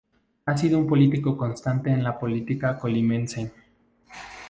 [0.47, 3.51] Ha sido un político constante en la política colimense.